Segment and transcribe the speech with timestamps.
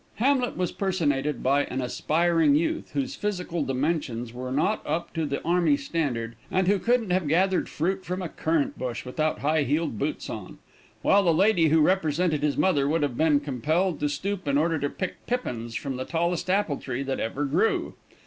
[0.15, 5.43] Hamlet was personated by an aspiring youth, whose physical dimensions were not up to the
[5.43, 9.99] army standard, and who couldn't have gathered fruit from a currant bush without high heeled
[9.99, 10.57] boots on;
[11.03, 14.79] while the lady who represented his mother would have been compelled to stoop in order
[14.79, 17.93] to pick pippins from the tallest apple tree that ever grew.